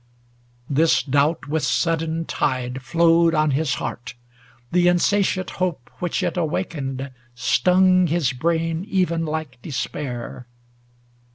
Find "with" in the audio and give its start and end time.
1.47-1.61